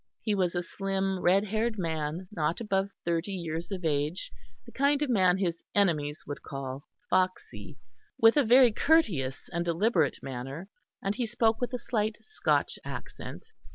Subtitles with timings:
[0.23, 4.31] He was a slim red haired man, not above thirty years of age,
[4.65, 7.77] the kind of man his enemies would call foxy,
[8.19, 10.69] with a very courteous and deliberate manner,
[11.03, 13.43] and he spoke with a slight Scotch accent.